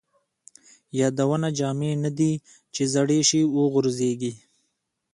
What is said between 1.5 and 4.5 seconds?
جامې نه دي ،چې زړې شي وغورځيږي